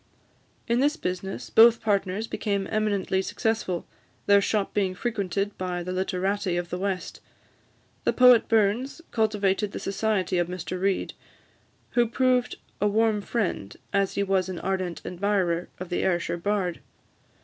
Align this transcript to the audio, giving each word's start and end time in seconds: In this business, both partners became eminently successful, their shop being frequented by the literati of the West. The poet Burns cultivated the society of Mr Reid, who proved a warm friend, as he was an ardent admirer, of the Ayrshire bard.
In 0.67 0.79
this 0.79 0.97
business, 0.97 1.51
both 1.51 1.79
partners 1.79 2.25
became 2.25 2.67
eminently 2.71 3.21
successful, 3.21 3.85
their 4.25 4.41
shop 4.41 4.73
being 4.73 4.95
frequented 4.95 5.55
by 5.59 5.83
the 5.83 5.91
literati 5.91 6.57
of 6.57 6.71
the 6.71 6.79
West. 6.79 7.19
The 8.03 8.11
poet 8.11 8.47
Burns 8.47 9.03
cultivated 9.11 9.73
the 9.73 9.79
society 9.79 10.39
of 10.39 10.47
Mr 10.47 10.81
Reid, 10.81 11.13
who 11.91 12.07
proved 12.07 12.55
a 12.81 12.87
warm 12.87 13.21
friend, 13.21 13.77
as 13.93 14.15
he 14.15 14.23
was 14.23 14.49
an 14.49 14.57
ardent 14.61 15.05
admirer, 15.05 15.67
of 15.79 15.89
the 15.89 16.01
Ayrshire 16.03 16.35
bard. 16.37 16.79